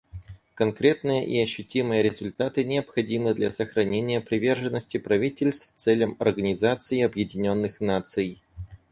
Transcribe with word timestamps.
Конкретные 0.55 1.27
и 1.27 1.39
ощутимые 1.43 2.01
результаты 2.01 2.63
необходимы 2.63 3.35
для 3.35 3.51
сохранения 3.51 4.19
приверженности 4.19 4.97
правительств 4.97 5.75
целям 5.75 6.15
Организации 6.17 7.01
Объединенных 7.03 7.79
Наций. 7.81 8.41